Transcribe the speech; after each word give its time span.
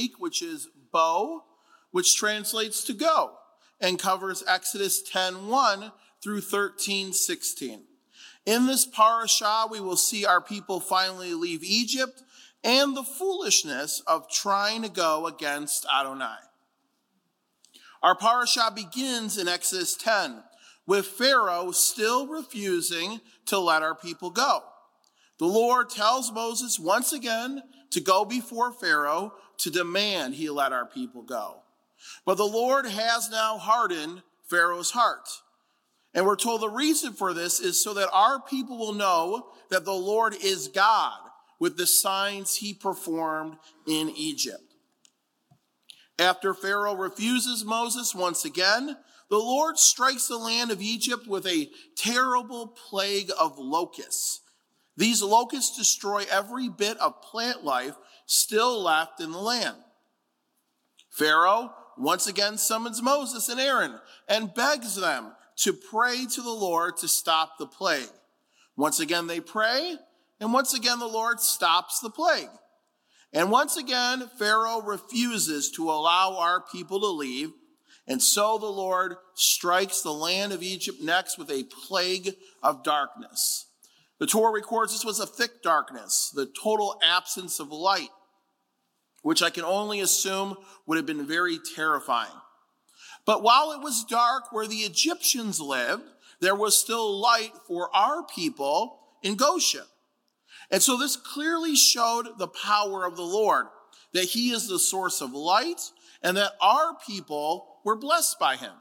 week, 0.00 0.18
which 0.18 0.40
is 0.40 0.68
Bo, 0.92 1.44
which 1.90 2.16
translates 2.16 2.84
to 2.84 2.94
go 2.94 3.36
and 3.80 3.98
covers 3.98 4.42
Exodus 4.46 5.02
10:1 5.02 5.92
through 6.22 6.40
13:16. 6.40 7.86
In 8.46 8.66
this 8.66 8.86
parasha, 8.86 9.66
we 9.70 9.78
will 9.80 9.98
see 9.98 10.24
our 10.24 10.40
people 10.40 10.80
finally 10.80 11.34
leave 11.34 11.62
Egypt 11.62 12.22
and 12.64 12.96
the 12.96 13.04
foolishness 13.04 14.00
of 14.06 14.30
trying 14.30 14.80
to 14.82 14.88
go 14.88 15.26
against 15.26 15.84
Adonai. 15.84 16.38
Our 18.02 18.14
parasha 18.14 18.70
begins 18.74 19.36
in 19.36 19.48
Exodus 19.48 19.94
10 19.94 20.42
with 20.86 21.06
Pharaoh 21.06 21.72
still 21.72 22.26
refusing 22.26 23.20
to 23.46 23.58
let 23.58 23.82
our 23.82 23.94
people 23.94 24.30
go. 24.30 24.64
The 25.38 25.46
Lord 25.46 25.90
tells 25.90 26.32
Moses 26.32 26.78
once 26.78 27.12
again 27.12 27.62
to 27.90 28.00
go 28.00 28.24
before 28.24 28.72
Pharaoh 28.72 29.34
to 29.58 29.70
demand 29.70 30.34
he 30.34 30.48
let 30.50 30.72
our 30.72 30.86
people 30.86 31.22
go. 31.22 31.62
But 32.24 32.36
the 32.36 32.44
Lord 32.44 32.86
has 32.86 33.30
now 33.30 33.58
hardened 33.58 34.22
Pharaoh's 34.48 34.90
heart. 34.90 35.28
And 36.14 36.26
we're 36.26 36.36
told 36.36 36.60
the 36.60 36.68
reason 36.68 37.12
for 37.12 37.32
this 37.32 37.60
is 37.60 37.82
so 37.82 37.94
that 37.94 38.10
our 38.12 38.40
people 38.40 38.78
will 38.78 38.94
know 38.94 39.52
that 39.70 39.84
the 39.84 39.92
Lord 39.92 40.34
is 40.42 40.68
God 40.68 41.18
with 41.58 41.76
the 41.76 41.86
signs 41.86 42.56
he 42.56 42.74
performed 42.74 43.56
in 43.86 44.10
Egypt. 44.10 44.62
After 46.18 46.52
Pharaoh 46.52 46.96
refuses 46.96 47.64
Moses 47.64 48.14
once 48.14 48.44
again, 48.44 48.96
the 49.30 49.38
Lord 49.38 49.78
strikes 49.78 50.26
the 50.26 50.36
land 50.36 50.70
of 50.70 50.82
Egypt 50.82 51.26
with 51.28 51.46
a 51.46 51.70
terrible 51.96 52.66
plague 52.66 53.30
of 53.38 53.58
locusts. 53.58 54.40
These 55.00 55.22
locusts 55.22 55.78
destroy 55.78 56.24
every 56.30 56.68
bit 56.68 56.98
of 56.98 57.22
plant 57.22 57.64
life 57.64 57.94
still 58.26 58.82
left 58.82 59.18
in 59.18 59.32
the 59.32 59.38
land. 59.38 59.78
Pharaoh 61.08 61.72
once 61.96 62.26
again 62.26 62.58
summons 62.58 63.00
Moses 63.00 63.48
and 63.48 63.58
Aaron 63.58 63.98
and 64.28 64.52
begs 64.52 64.96
them 64.96 65.32
to 65.56 65.72
pray 65.72 66.26
to 66.26 66.42
the 66.42 66.50
Lord 66.50 66.98
to 66.98 67.08
stop 67.08 67.56
the 67.56 67.66
plague. 67.66 68.10
Once 68.76 69.00
again, 69.00 69.26
they 69.26 69.40
pray, 69.40 69.96
and 70.38 70.52
once 70.52 70.74
again, 70.74 70.98
the 70.98 71.06
Lord 71.06 71.40
stops 71.40 72.00
the 72.00 72.10
plague. 72.10 72.50
And 73.32 73.50
once 73.50 73.78
again, 73.78 74.28
Pharaoh 74.38 74.82
refuses 74.82 75.70
to 75.72 75.90
allow 75.90 76.36
our 76.38 76.60
people 76.60 77.00
to 77.00 77.06
leave. 77.06 77.52
And 78.06 78.20
so 78.20 78.58
the 78.58 78.66
Lord 78.66 79.16
strikes 79.32 80.02
the 80.02 80.12
land 80.12 80.52
of 80.52 80.62
Egypt 80.62 81.00
next 81.00 81.38
with 81.38 81.50
a 81.50 81.64
plague 81.64 82.34
of 82.62 82.82
darkness. 82.84 83.64
The 84.20 84.26
Torah 84.26 84.52
records 84.52 84.92
this 84.92 85.04
was 85.04 85.18
a 85.18 85.26
thick 85.26 85.62
darkness, 85.62 86.30
the 86.34 86.46
total 86.46 87.00
absence 87.02 87.58
of 87.58 87.72
light, 87.72 88.10
which 89.22 89.42
I 89.42 89.48
can 89.48 89.64
only 89.64 90.00
assume 90.00 90.56
would 90.86 90.96
have 90.96 91.06
been 91.06 91.26
very 91.26 91.58
terrifying. 91.74 92.30
But 93.24 93.42
while 93.42 93.72
it 93.72 93.80
was 93.80 94.04
dark 94.04 94.52
where 94.52 94.66
the 94.66 94.76
Egyptians 94.76 95.58
lived, 95.58 96.04
there 96.40 96.54
was 96.54 96.76
still 96.76 97.18
light 97.18 97.52
for 97.66 97.94
our 97.96 98.22
people 98.24 98.98
in 99.22 99.36
Goshen. 99.36 99.84
And 100.70 100.82
so 100.82 100.98
this 100.98 101.16
clearly 101.16 101.74
showed 101.74 102.38
the 102.38 102.48
power 102.48 103.06
of 103.06 103.16
the 103.16 103.22
Lord, 103.22 103.66
that 104.12 104.24
he 104.24 104.50
is 104.50 104.68
the 104.68 104.78
source 104.78 105.22
of 105.22 105.32
light 105.32 105.80
and 106.22 106.36
that 106.36 106.52
our 106.60 106.94
people 107.06 107.80
were 107.84 107.96
blessed 107.96 108.38
by 108.38 108.56
him. 108.56 108.72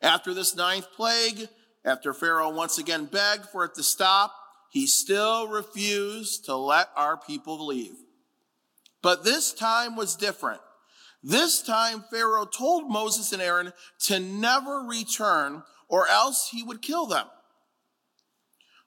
After 0.00 0.34
this 0.34 0.56
ninth 0.56 0.88
plague, 0.96 1.48
after 1.84 2.12
Pharaoh 2.14 2.50
once 2.50 2.78
again 2.78 3.06
begged 3.06 3.46
for 3.46 3.64
it 3.64 3.74
to 3.74 3.82
stop, 3.82 4.34
he 4.70 4.86
still 4.86 5.48
refused 5.48 6.44
to 6.46 6.56
let 6.56 6.88
our 6.96 7.16
people 7.16 7.66
leave. 7.66 7.94
But 9.02 9.24
this 9.24 9.52
time 9.52 9.96
was 9.96 10.16
different. 10.16 10.60
This 11.22 11.62
time, 11.62 12.04
Pharaoh 12.10 12.46
told 12.46 12.90
Moses 12.90 13.32
and 13.32 13.42
Aaron 13.42 13.72
to 14.06 14.18
never 14.18 14.80
return, 14.88 15.62
or 15.88 16.08
else 16.08 16.48
he 16.50 16.62
would 16.62 16.82
kill 16.82 17.06
them. 17.06 17.26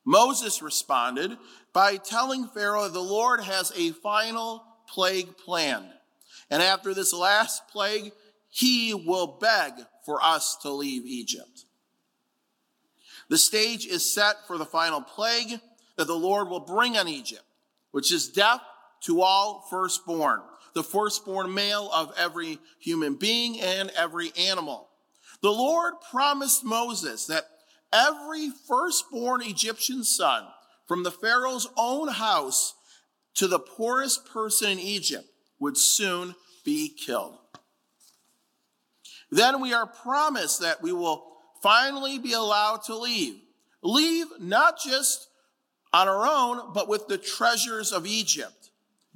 Moses 0.05 0.61
responded 0.61 1.37
by 1.73 1.97
telling 1.97 2.47
Pharaoh 2.47 2.89
the 2.89 2.99
Lord 2.99 3.41
has 3.41 3.71
a 3.75 3.91
final 3.91 4.63
plague 4.87 5.37
planned. 5.37 5.89
And 6.49 6.61
after 6.61 6.93
this 6.93 7.13
last 7.13 7.67
plague, 7.69 8.11
he 8.49 8.93
will 8.93 9.27
beg 9.41 9.73
for 10.05 10.21
us 10.21 10.57
to 10.61 10.69
leave 10.69 11.05
Egypt. 11.05 11.64
The 13.29 13.37
stage 13.37 13.85
is 13.85 14.13
set 14.13 14.35
for 14.47 14.57
the 14.57 14.65
final 14.65 15.01
plague 15.01 15.59
that 15.97 16.07
the 16.07 16.15
Lord 16.15 16.49
will 16.49 16.59
bring 16.59 16.97
on 16.97 17.07
Egypt, 17.07 17.43
which 17.91 18.11
is 18.11 18.29
death 18.29 18.61
to 19.01 19.21
all 19.21 19.65
firstborn 19.69 20.41
the 20.75 20.83
firstborn 20.83 21.51
male 21.53 21.89
of 21.91 22.13
every 22.17 22.59
human 22.79 23.15
being 23.15 23.59
and 23.59 23.89
every 23.97 24.31
animal. 24.37 24.89
The 25.41 25.49
Lord 25.51 25.93
promised 26.11 26.63
Moses 26.63 27.25
that 27.27 27.45
every 27.91 28.49
firstborn 28.67 29.41
Egyptian 29.41 30.03
son 30.03 30.43
from 30.85 31.03
the 31.03 31.11
Pharaoh's 31.11 31.67
own 31.77 32.09
house 32.09 32.75
to 33.35 33.47
the 33.47 33.59
poorest 33.59 34.25
person 34.27 34.71
in 34.71 34.79
Egypt 34.79 35.25
would 35.59 35.77
soon 35.77 36.35
be 36.65 36.89
killed. 36.89 37.37
Then 39.31 39.61
we 39.61 39.73
are 39.73 39.87
promised 39.87 40.59
that 40.59 40.83
we 40.83 40.91
will 40.91 41.34
finally 41.65 42.19
be 42.19 42.33
allowed 42.33 42.83
to 42.83 42.95
leave. 42.95 43.41
Leave 43.81 44.27
not 44.39 44.77
just 44.79 45.29
on 45.91 46.07
our 46.07 46.27
own, 46.27 46.73
but 46.75 46.87
with 46.87 47.07
the 47.07 47.17
treasures 47.17 47.91
of 47.91 48.05
Egypt, 48.05 48.69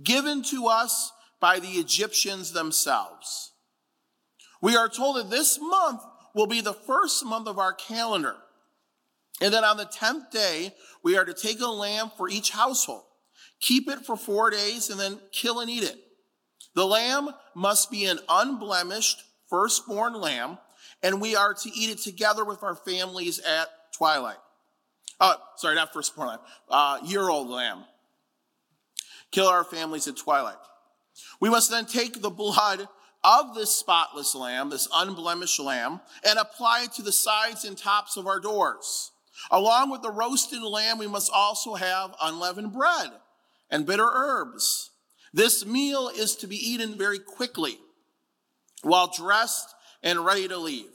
given 0.04 0.42
to 0.42 0.66
us 0.66 1.12
by 1.40 1.60
the 1.60 1.68
Egyptians 1.68 2.52
themselves. 2.52 3.52
We 4.64 4.76
are 4.76 4.90
told 4.90 5.18
that 5.18 5.30
this 5.30 5.60
month 5.62 6.02
will 6.34 6.48
be 6.48 6.60
the 6.60 6.74
first 6.74 7.24
month 7.24 7.48
of 7.48 7.60
our 7.60 7.72
calendar. 7.72 8.36
And 9.40 9.54
that 9.54 9.64
on 9.64 9.78
the 9.78 9.86
10th 9.86 10.32
day, 10.32 10.74
we 11.04 11.18
are 11.18 11.26
to 11.26 11.36
take 11.36 11.62
a 11.62 11.68
lamb 11.68 12.12
for 12.18 12.30
each 12.30 12.50
household, 12.50 13.04
keep 13.62 13.88
it 13.88 14.08
for 14.08 14.18
four 14.18 14.50
days, 14.50 14.90
and 14.90 15.00
then 15.00 15.20
kill 15.32 15.60
and 15.60 15.70
eat 15.70 15.84
it. 15.84 16.00
The 16.74 16.88
lamb 16.88 17.30
must 17.56 17.92
be 17.92 18.06
an 18.06 18.20
unblemished 18.28 19.24
firstborn 19.50 20.16
lamb, 20.16 20.58
and 21.04 21.22
we 21.22 21.36
are 21.36 21.54
to 21.54 21.70
eat 21.70 21.90
it 21.90 22.00
together 22.00 22.44
with 22.44 22.64
our 22.64 22.76
families 22.76 23.40
at 23.40 23.68
twilight. 23.94 24.38
Oh, 25.20 25.36
sorry, 25.58 25.76
not 25.76 25.94
firstborn 25.94 26.30
lamb, 26.30 26.40
uh, 26.70 27.00
year 27.04 27.30
old 27.30 27.50
lamb. 27.50 27.84
Kill 29.32 29.48
our 29.48 29.64
families 29.64 30.08
at 30.08 30.18
twilight. 30.18 30.56
We 31.40 31.50
must 31.50 31.70
then 31.70 31.86
take 31.86 32.22
the 32.22 32.30
blood 32.30 32.88
of 33.24 33.54
this 33.54 33.72
spotless 33.72 34.34
lamb, 34.34 34.70
this 34.70 34.88
unblemished 34.94 35.60
lamb, 35.60 36.00
and 36.24 36.40
apply 36.40 36.84
it 36.84 36.94
to 36.94 37.02
the 37.02 37.12
sides 37.12 37.66
and 37.66 37.78
tops 37.78 38.16
of 38.16 38.28
our 38.28 38.40
doors. 38.40 39.12
Along 39.52 39.90
with 39.90 40.02
the 40.02 40.12
roasted 40.12 40.62
lamb, 40.62 40.98
we 40.98 41.08
must 41.08 41.32
also 41.34 41.76
have 41.76 42.16
unleavened 42.22 42.74
bread 42.74 43.12
and 43.70 43.86
bitter 43.86 44.10
herbs. 44.12 44.92
This 45.34 45.66
meal 45.66 46.10
is 46.10 46.36
to 46.38 46.48
be 46.48 46.56
eaten 46.56 46.98
very 46.98 47.20
quickly 47.20 47.78
while 48.82 49.08
dressed 49.08 49.76
and 50.04 50.26
ready 50.26 50.48
to 50.48 50.58
leave. 50.58 50.90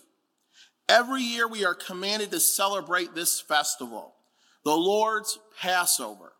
Every 0.89 1.23
year 1.23 1.49
we 1.49 1.65
are 1.65 1.75
commanded 1.75 2.31
to 2.33 2.41
celebrate 2.41 3.15
this 3.15 3.41
festival, 3.41 4.15
the 4.65 4.77
Lord's 4.77 5.39
Passover, 5.61 6.33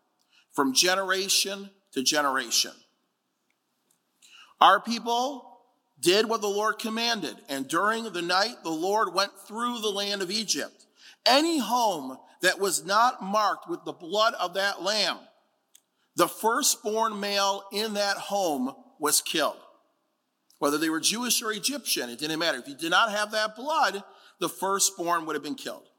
from 0.53 0.73
generation 0.73 1.69
to 1.93 2.03
generation. 2.03 2.71
Our 4.61 4.79
people 4.79 5.59
did 5.99 6.29
what 6.29 6.41
the 6.41 6.47
Lord 6.47 6.77
commanded, 6.79 7.37
and 7.49 7.67
during 7.67 8.03
the 8.11 8.21
night 8.21 8.63
the 8.63 8.69
Lord 8.69 9.13
went 9.13 9.31
through 9.47 9.79
the 9.79 9.89
land 9.89 10.21
of 10.21 10.31
Egypt. 10.31 10.85
Any 11.25 11.59
home 11.59 12.17
that 12.41 12.59
was 12.59 12.85
not 12.85 13.23
marked 13.23 13.67
with 13.67 13.83
the 13.83 13.93
blood 13.93 14.33
of 14.35 14.53
that 14.53 14.83
lamb, 14.83 15.17
the 16.15 16.27
firstborn 16.27 17.19
male 17.19 17.63
in 17.71 17.95
that 17.95 18.17
home 18.17 18.73
was 18.99 19.21
killed. 19.21 19.57
Whether 20.59 20.77
they 20.77 20.89
were 20.89 20.99
Jewish 20.99 21.41
or 21.41 21.51
Egyptian, 21.51 22.09
it 22.09 22.19
didn't 22.19 22.39
matter. 22.39 22.57
If 22.57 22.67
you 22.67 22.75
did 22.75 22.91
not 22.91 23.11
have 23.11 23.31
that 23.31 23.55
blood, 23.55 24.03
the 24.39 24.49
firstborn 24.49 25.25
would 25.25 25.35
have 25.35 25.43
been 25.43 25.55
killed. 25.55 25.89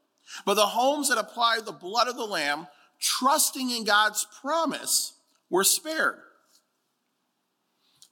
But 0.45 0.55
the 0.55 0.65
homes 0.65 1.09
that 1.09 1.17
applied 1.17 1.65
the 1.65 1.71
blood 1.71 2.07
of 2.07 2.15
the 2.15 2.25
lamb, 2.25 2.67
trusting 2.99 3.69
in 3.69 3.83
God's 3.85 4.25
promise, 4.41 5.13
were 5.49 5.63
spared. 5.63 6.19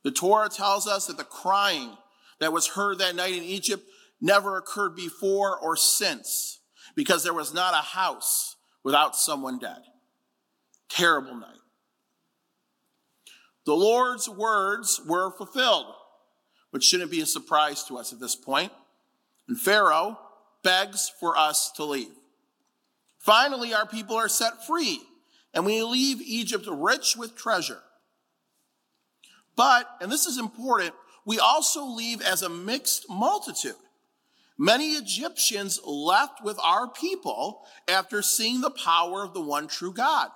The 0.03 0.11
Torah 0.11 0.49
tells 0.49 0.87
us 0.87 1.07
that 1.07 1.17
the 1.17 1.23
crying 1.23 1.97
that 2.39 2.53
was 2.53 2.67
heard 2.67 2.99
that 2.99 3.15
night 3.15 3.33
in 3.33 3.43
Egypt 3.43 3.83
never 4.21 4.57
occurred 4.57 4.95
before 4.95 5.57
or 5.57 5.75
since 5.75 6.59
because 6.95 7.23
there 7.23 7.33
was 7.33 7.53
not 7.53 7.73
a 7.73 7.85
house 7.85 8.55
without 8.83 9.15
someone 9.15 9.59
dead. 9.59 9.81
Terrible 10.89 11.35
night. 11.35 11.49
The 13.65 13.73
Lord's 13.73 14.29
words 14.29 15.01
were 15.07 15.31
fulfilled, 15.31 15.87
which 16.75 16.83
shouldn't 16.83 17.09
be 17.09 17.21
a 17.21 17.25
surprise 17.25 17.85
to 17.85 17.97
us 17.97 18.11
at 18.11 18.19
this 18.19 18.35
point. 18.35 18.69
And 19.47 19.57
Pharaoh 19.57 20.19
begs 20.61 21.09
for 21.21 21.37
us 21.37 21.71
to 21.77 21.85
leave. 21.85 22.11
Finally, 23.17 23.73
our 23.73 23.85
people 23.85 24.17
are 24.17 24.27
set 24.27 24.67
free, 24.67 24.99
and 25.53 25.65
we 25.65 25.81
leave 25.83 26.19
Egypt 26.19 26.67
rich 26.69 27.15
with 27.15 27.33
treasure. 27.33 27.79
But, 29.55 29.89
and 30.01 30.11
this 30.11 30.25
is 30.25 30.37
important, 30.37 30.93
we 31.23 31.39
also 31.39 31.85
leave 31.85 32.21
as 32.21 32.41
a 32.41 32.49
mixed 32.49 33.09
multitude. 33.09 33.75
Many 34.57 34.95
Egyptians 34.95 35.79
left 35.85 36.43
with 36.43 36.59
our 36.61 36.89
people 36.89 37.65
after 37.87 38.21
seeing 38.21 38.59
the 38.59 38.69
power 38.69 39.23
of 39.23 39.33
the 39.33 39.39
one 39.39 39.69
true 39.69 39.93
God. 39.93 40.27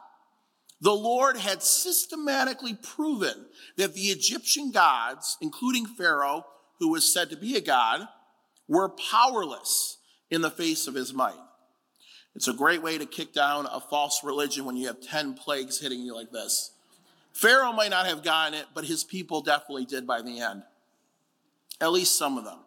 The 0.81 0.93
Lord 0.93 1.37
had 1.37 1.61
systematically 1.61 2.73
proven 2.73 3.45
that 3.75 3.93
the 3.93 4.07
Egyptian 4.07 4.71
gods, 4.71 5.37
including 5.41 5.85
Pharaoh, 5.85 6.45
who 6.79 6.89
was 6.91 7.11
said 7.11 7.29
to 7.29 7.37
be 7.37 7.57
a 7.57 7.61
god, 7.61 8.07
were 8.67 8.89
powerless 8.89 9.97
in 10.29 10.41
the 10.41 10.51
face 10.51 10.87
of 10.87 10.93
his 10.93 11.13
might. 11.13 11.39
It's 12.35 12.47
a 12.47 12.53
great 12.53 12.81
way 12.81 12.97
to 12.97 13.05
kick 13.05 13.33
down 13.33 13.65
a 13.65 13.81
false 13.81 14.21
religion 14.23 14.63
when 14.63 14.77
you 14.77 14.87
have 14.87 15.01
10 15.01 15.33
plagues 15.33 15.79
hitting 15.79 16.01
you 16.01 16.15
like 16.15 16.31
this. 16.31 16.71
Pharaoh 17.33 17.73
might 17.73 17.89
not 17.89 18.05
have 18.05 18.23
gotten 18.23 18.53
it, 18.53 18.67
but 18.73 18.85
his 18.85 19.03
people 19.03 19.41
definitely 19.41 19.85
did 19.85 20.07
by 20.07 20.21
the 20.21 20.39
end. 20.39 20.63
At 21.81 21.91
least 21.91 22.17
some 22.17 22.37
of 22.37 22.45
them. 22.45 22.59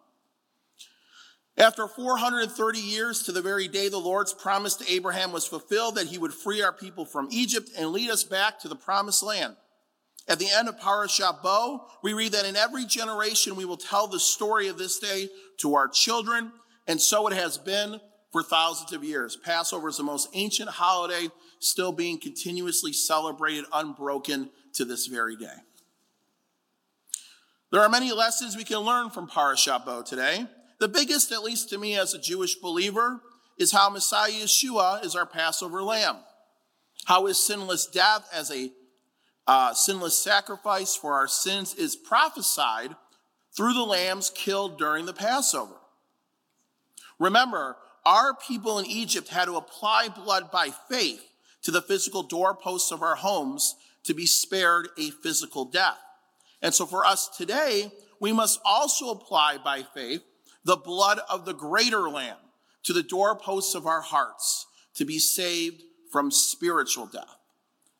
After 1.57 1.87
430 1.87 2.79
years 2.79 3.23
to 3.23 3.31
the 3.31 3.41
very 3.41 3.67
day 3.67 3.87
the 3.87 3.97
Lord's 3.97 4.33
promise 4.33 4.75
to 4.77 4.91
Abraham 4.91 5.31
was 5.31 5.45
fulfilled 5.45 5.95
that 5.95 6.07
he 6.07 6.17
would 6.17 6.33
free 6.33 6.63
our 6.63 6.73
people 6.73 7.05
from 7.05 7.27
Egypt 7.31 7.69
and 7.77 7.91
lead 7.91 8.09
us 8.09 8.23
back 8.23 8.59
to 8.59 8.67
the 8.67 8.75
promised 8.75 9.21
land. 9.21 9.55
At 10.27 10.39
the 10.39 10.49
end 10.49 10.67
of 10.67 10.79
Parashat 10.79 11.43
Bo, 11.43 11.85
we 12.01 12.13
read 12.13 12.31
that 12.31 12.45
in 12.45 12.55
every 12.55 12.85
generation 12.85 13.55
we 13.55 13.65
will 13.65 13.77
tell 13.77 14.07
the 14.07 14.19
story 14.19 14.67
of 14.67 14.77
this 14.77 14.97
day 14.97 15.29
to 15.57 15.75
our 15.75 15.87
children, 15.87 16.53
and 16.87 16.99
so 16.99 17.27
it 17.27 17.33
has 17.33 17.57
been 17.57 17.99
for 18.31 18.41
thousands 18.41 18.93
of 18.93 19.03
years. 19.03 19.35
Passover 19.35 19.89
is 19.89 19.97
the 19.97 20.03
most 20.03 20.29
ancient 20.33 20.69
holiday 20.69 21.27
still 21.59 21.91
being 21.91 22.19
continuously 22.19 22.93
celebrated 22.93 23.65
unbroken 23.71 24.49
to 24.73 24.85
this 24.85 25.07
very 25.07 25.35
day. 25.35 25.55
There 27.71 27.81
are 27.81 27.89
many 27.89 28.11
lessons 28.11 28.55
we 28.55 28.63
can 28.63 28.79
learn 28.79 29.09
from 29.09 29.27
Parashat 29.27 29.85
Bo 29.85 30.01
today. 30.01 30.47
The 30.83 30.89
biggest, 30.89 31.31
at 31.31 31.45
least 31.45 31.69
to 31.69 31.77
me 31.77 31.97
as 31.97 32.13
a 32.13 32.19
Jewish 32.19 32.55
believer, 32.55 33.21
is 33.57 33.71
how 33.71 33.89
Messiah 33.89 34.33
Yeshua 34.33 35.05
is 35.05 35.15
our 35.15 35.25
Passover 35.25 35.81
lamb. 35.81 36.17
How 37.05 37.25
his 37.25 37.39
sinless 37.39 37.85
death 37.85 38.27
as 38.33 38.51
a 38.51 38.69
uh, 39.47 39.73
sinless 39.73 40.21
sacrifice 40.21 40.93
for 40.93 41.13
our 41.13 41.29
sins 41.29 41.73
is 41.73 41.95
prophesied 41.95 42.97
through 43.55 43.71
the 43.75 43.85
lambs 43.85 44.29
killed 44.29 44.77
during 44.77 45.05
the 45.05 45.13
Passover. 45.13 45.75
Remember, 47.17 47.77
our 48.05 48.35
people 48.35 48.77
in 48.77 48.85
Egypt 48.85 49.29
had 49.29 49.45
to 49.45 49.55
apply 49.55 50.09
blood 50.09 50.51
by 50.51 50.71
faith 50.89 51.23
to 51.61 51.71
the 51.71 51.81
physical 51.81 52.23
doorposts 52.23 52.91
of 52.91 53.01
our 53.01 53.15
homes 53.15 53.75
to 54.03 54.13
be 54.13 54.25
spared 54.25 54.89
a 54.97 55.11
physical 55.11 55.63
death. 55.63 55.99
And 56.61 56.73
so 56.73 56.85
for 56.85 57.05
us 57.05 57.29
today, 57.29 57.89
we 58.19 58.33
must 58.33 58.59
also 58.65 59.11
apply 59.11 59.59
by 59.63 59.83
faith 59.83 60.23
the 60.63 60.77
blood 60.77 61.19
of 61.29 61.45
the 61.45 61.53
greater 61.53 62.09
lamb 62.09 62.37
to 62.83 62.93
the 62.93 63.03
doorposts 63.03 63.75
of 63.75 63.85
our 63.85 64.01
hearts 64.01 64.67
to 64.95 65.05
be 65.05 65.19
saved 65.19 65.83
from 66.11 66.31
spiritual 66.31 67.05
death. 67.05 67.37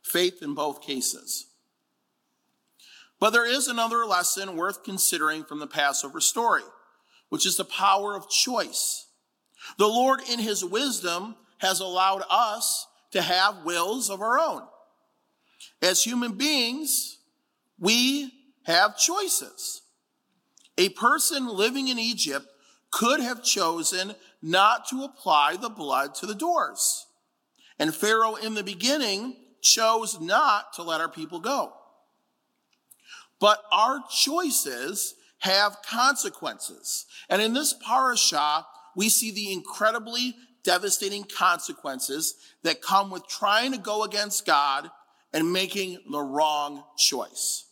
Faith 0.02 0.42
in 0.42 0.54
both 0.54 0.82
cases. 0.82 1.48
But 3.20 3.32
there 3.32 3.50
is 3.50 3.68
another 3.68 4.06
lesson 4.06 4.58
worth 4.58 4.84
considering 4.84 5.46
from 5.46 5.60
the 5.60 5.68
Passover 5.68 6.20
story, 6.20 6.64
which 7.30 7.46
is 7.46 7.56
the 7.56 7.64
power 7.66 8.16
of 8.16 8.30
choice. 8.30 9.08
The 9.78 9.88
Lord, 9.88 10.20
in 10.30 10.40
his 10.40 10.64
wisdom, 10.64 11.36
has 11.60 11.80
allowed 11.80 12.24
us 12.30 12.86
to 13.12 13.22
have 13.22 13.64
wills 13.64 14.10
of 14.10 14.22
our 14.22 14.38
own. 14.38 14.64
As 15.82 16.04
human 16.04 16.34
beings, 16.34 17.20
we 17.80 18.32
have 18.64 18.98
choices. 18.98 19.82
A 20.78 20.90
person 20.90 21.48
living 21.48 21.88
in 21.88 22.00
Egypt 22.00 22.48
could 22.94 23.20
have 23.20 23.44
chosen 23.44 24.14
not 24.42 24.88
to 24.88 25.04
apply 25.04 25.58
the 25.58 25.70
blood 25.70 26.14
to 26.14 26.28
the 26.28 26.36
doors. 26.36 27.08
And 27.80 27.94
Pharaoh 27.94 28.36
in 28.36 28.54
the 28.54 28.64
beginning 28.64 29.36
chose 29.62 30.22
not 30.22 30.74
to 30.74 30.84
let 30.84 31.02
our 31.02 31.10
people 31.10 31.40
go. 31.40 31.74
But 33.40 33.60
our 33.72 34.00
choices 34.10 35.16
have 35.40 35.82
consequences. 35.82 37.06
And 37.30 37.42
in 37.42 37.54
this 37.54 37.74
parasha, 37.86 38.66
we 38.96 39.10
see 39.10 39.32
the 39.32 39.52
incredibly 39.52 40.36
devastating 40.64 41.24
consequences 41.24 42.36
that 42.62 42.82
come 42.82 43.10
with 43.10 43.28
trying 43.28 43.72
to 43.72 43.78
go 43.80 44.04
against 44.04 44.46
God 44.46 44.90
and 45.34 45.52
making 45.52 45.98
the 46.12 46.22
wrong 46.22 46.84
choice. 46.98 47.66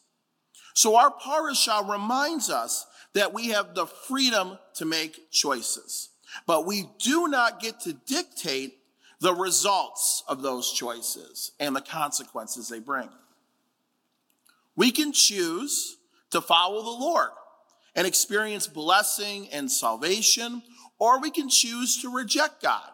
So 0.74 0.96
our 0.96 1.12
parasha 1.12 1.86
reminds 1.88 2.50
us 2.50 2.88
that 3.14 3.34
we 3.34 3.50
have 3.50 3.76
the 3.76 3.86
freedom 3.86 4.58
to 4.76 4.86
make 4.86 5.32
choices, 5.32 6.10
but 6.46 6.66
we 6.66 6.90
do 7.00 7.28
not 7.28 7.60
get 7.60 7.80
to 7.82 7.94
dictate 7.94 8.78
the 9.20 9.34
results 9.34 10.24
of 10.28 10.42
those 10.42 10.72
choices 10.72 11.52
and 11.60 11.76
the 11.76 11.82
consequences 11.82 12.70
they 12.70 12.80
bring. 12.80 13.10
We 14.76 14.92
can 14.92 15.14
choose 15.14 15.98
to 16.32 16.42
follow 16.42 16.82
the 16.82 16.90
Lord 16.90 17.30
and 17.96 18.08
experience 18.08 18.68
blessing 18.68 19.50
and 19.50 19.72
salvation, 19.72 20.64
or 20.98 21.20
we 21.20 21.30
can 21.30 21.50
choose 21.50 22.02
to 22.02 22.14
reject 22.14 22.64
God 22.64 22.90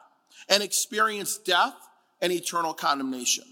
and 0.50 0.64
experience 0.64 1.38
death 1.38 1.76
and 2.20 2.34
eternal 2.34 2.74
condemnation. 2.74 3.46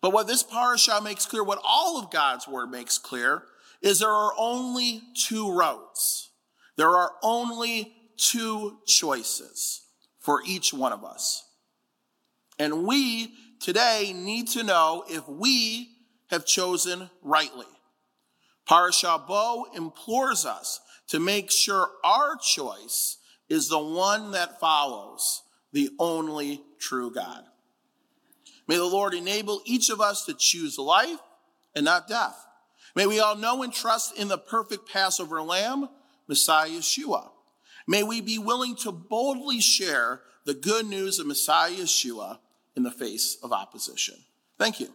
But 0.00 0.12
what 0.12 0.26
this 0.26 0.42
parasha 0.42 1.00
makes 1.02 1.26
clear, 1.26 1.42
what 1.42 1.60
all 1.64 1.98
of 1.98 2.10
God's 2.10 2.46
word 2.46 2.70
makes 2.70 2.98
clear, 2.98 3.44
is 3.84 3.98
there 3.98 4.08
are 4.08 4.32
only 4.38 5.02
two 5.14 5.52
roads. 5.52 6.30
There 6.76 6.96
are 6.96 7.12
only 7.22 7.92
two 8.16 8.78
choices 8.86 9.82
for 10.18 10.40
each 10.46 10.72
one 10.72 10.92
of 10.92 11.04
us. 11.04 11.46
And 12.58 12.84
we 12.84 13.34
today 13.60 14.14
need 14.16 14.48
to 14.48 14.62
know 14.62 15.04
if 15.06 15.28
we 15.28 15.90
have 16.28 16.46
chosen 16.46 17.10
rightly. 17.22 17.66
Parashat 18.66 19.28
Bo 19.28 19.66
implores 19.76 20.46
us 20.46 20.80
to 21.08 21.20
make 21.20 21.50
sure 21.50 21.90
our 22.02 22.36
choice 22.36 23.18
is 23.50 23.68
the 23.68 23.78
one 23.78 24.30
that 24.30 24.58
follows 24.58 25.42
the 25.72 25.90
only 25.98 26.62
true 26.78 27.12
God. 27.12 27.44
May 28.66 28.76
the 28.76 28.84
Lord 28.84 29.12
enable 29.12 29.60
each 29.66 29.90
of 29.90 30.00
us 30.00 30.24
to 30.24 30.32
choose 30.32 30.78
life 30.78 31.18
and 31.74 31.84
not 31.84 32.08
death. 32.08 32.46
May 32.94 33.06
we 33.06 33.20
all 33.20 33.36
know 33.36 33.62
and 33.62 33.72
trust 33.72 34.16
in 34.18 34.28
the 34.28 34.38
perfect 34.38 34.88
Passover 34.88 35.42
lamb, 35.42 35.88
Messiah 36.28 36.68
Yeshua. 36.68 37.30
May 37.86 38.02
we 38.02 38.20
be 38.20 38.38
willing 38.38 38.76
to 38.76 38.92
boldly 38.92 39.60
share 39.60 40.20
the 40.44 40.54
good 40.54 40.86
news 40.86 41.18
of 41.18 41.26
Messiah 41.26 41.72
Yeshua 41.72 42.38
in 42.76 42.82
the 42.82 42.90
face 42.90 43.36
of 43.42 43.52
opposition. 43.52 44.16
Thank 44.58 44.80
you. 44.80 44.88